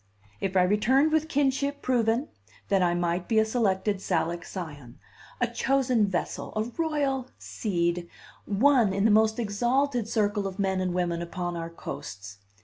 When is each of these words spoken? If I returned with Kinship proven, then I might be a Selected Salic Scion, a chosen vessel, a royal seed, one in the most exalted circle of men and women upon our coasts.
If 0.39 0.57
I 0.57 0.63
returned 0.63 1.11
with 1.11 1.29
Kinship 1.29 1.83
proven, 1.83 2.29
then 2.69 2.81
I 2.81 2.95
might 2.95 3.27
be 3.27 3.37
a 3.37 3.45
Selected 3.45 3.97
Salic 4.01 4.43
Scion, 4.43 4.97
a 5.39 5.45
chosen 5.45 6.07
vessel, 6.07 6.51
a 6.55 6.63
royal 6.63 7.27
seed, 7.37 8.09
one 8.45 8.93
in 8.93 9.05
the 9.05 9.11
most 9.11 9.37
exalted 9.37 10.07
circle 10.07 10.47
of 10.47 10.57
men 10.57 10.81
and 10.81 10.95
women 10.95 11.21
upon 11.21 11.55
our 11.55 11.69
coasts. 11.69 12.39